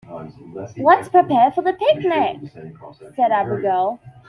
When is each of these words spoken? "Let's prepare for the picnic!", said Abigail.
"Let's 0.79 1.09
prepare 1.09 1.51
for 1.51 1.61
the 1.61 1.73
picnic!", 1.73 2.51
said 3.15 3.31
Abigail. 3.31 3.99